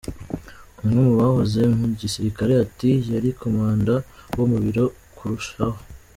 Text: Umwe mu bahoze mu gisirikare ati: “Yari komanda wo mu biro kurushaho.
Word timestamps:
Umwe 0.83 0.99
mu 1.07 1.13
bahoze 1.19 1.61
mu 1.79 1.85
gisirikare 2.01 2.53
ati: 2.65 2.91
“Yari 3.11 3.29
komanda 3.41 3.93
wo 4.37 4.45
mu 4.51 4.57
biro 4.63 4.85
kurushaho. 5.17 5.79